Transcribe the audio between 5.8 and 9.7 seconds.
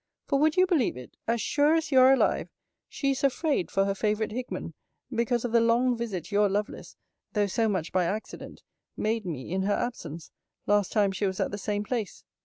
visit your Lovelace, though so much by accident, made me in